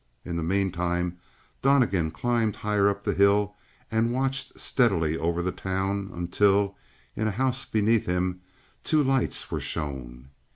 [0.25, 1.19] In the meantime,
[1.61, 3.53] Donnegan climbed higher up the hill
[3.91, 6.75] and watched steadily over the town until,
[7.15, 8.41] in a house beneath him,
[8.83, 10.29] two lights were shown.